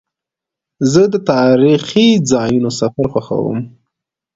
[0.91, 3.59] زه د تاریخي ځایونو سفر خوښوم.